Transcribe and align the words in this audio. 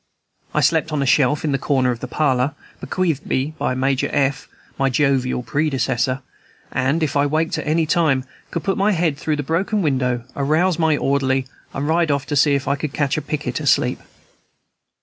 I 0.55 0.61
slept 0.61 0.91
on 0.91 1.03
a 1.03 1.05
shelf 1.05 1.45
in 1.45 1.51
the 1.51 1.59
corner 1.59 1.91
of 1.91 1.99
the 1.99 2.07
parlor, 2.07 2.55
bequeathed 2.79 3.23
me 3.27 3.53
by 3.59 3.75
Major 3.75 4.09
F., 4.11 4.47
my 4.79 4.89
jovial 4.89 5.43
predecessor, 5.43 6.23
and, 6.71 7.03
if 7.03 7.15
I 7.15 7.27
waked 7.27 7.59
at 7.59 7.67
any 7.67 7.85
time, 7.85 8.25
could 8.49 8.63
put 8.63 8.79
my 8.79 8.93
head 8.93 9.15
through 9.15 9.35
the 9.35 9.43
broken 9.43 9.83
window, 9.83 10.23
arouse 10.35 10.79
my 10.79 10.97
orderly, 10.97 11.45
and 11.75 11.87
ride 11.87 12.09
off 12.09 12.25
to 12.25 12.35
see 12.35 12.55
if 12.55 12.67
I 12.67 12.75
could 12.75 12.93
catch 12.93 13.15
a 13.15 13.21
picket 13.21 13.59
asleep. 13.59 13.99